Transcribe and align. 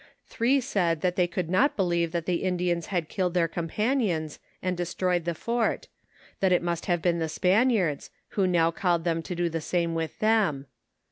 Three 0.25 0.59
said 0.61 1.01
that 1.01 1.15
they 1.15 1.27
could 1.27 1.47
not 1.47 1.75
believe 1.75 2.11
that 2.11 2.25
the 2.25 2.41
Indiana 2.41 2.87
had 2.87 3.07
killed 3.07 3.35
their 3.35 3.47
companions, 3.47 4.39
and 4.59 4.75
destroyed 4.75 5.25
the 5.25 5.35
fort; 5.35 5.89
that 6.39 6.51
it 6.51 6.63
must 6.63 6.87
have 6.87 7.03
been 7.03 7.19
the 7.19 7.29
Spaniards, 7.29 8.09
who 8.29 8.47
now 8.47 8.71
called 8.71 9.03
them 9.03 9.21
to 9.21 9.35
do 9.35 9.47
tho 9.47 9.59
same 9.59 9.93
with 9.93 10.17
them. 10.17 10.65